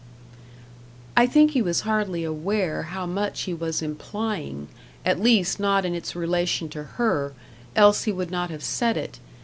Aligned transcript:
I 1.15 1.27
think 1.27 1.51
he 1.51 1.61
was 1.61 1.81
hardly 1.81 2.23
aware 2.23 2.81
how 2.89 3.05
much 3.05 3.41
he 3.41 3.53
was 3.53 3.83
implying, 3.83 4.67
at 5.05 5.21
least 5.21 5.59
not 5.59 5.85
in 5.85 5.93
its 5.93 6.15
relation 6.15 6.69
to 6.69 6.83
her, 6.97 7.33
else 7.75 8.05
he 8.05 8.11
would 8.11 8.31
not 8.31 8.49
have 8.49 8.63
said 8.63 8.97
it. 8.97 9.19